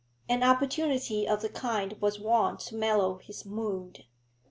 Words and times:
An 0.27 0.41
opportunity 0.41 1.27
of 1.27 1.43
the 1.43 1.49
kind 1.49 1.95
was 2.01 2.19
wont 2.19 2.59
to 2.61 2.75
mellow 2.75 3.19
his 3.19 3.45
mood. 3.45 4.05